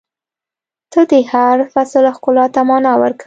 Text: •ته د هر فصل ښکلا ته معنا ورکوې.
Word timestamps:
•ته 0.91 1.01
د 1.11 1.13
هر 1.31 1.57
فصل 1.73 2.03
ښکلا 2.15 2.45
ته 2.53 2.59
معنا 2.69 2.93
ورکوې. 3.01 3.19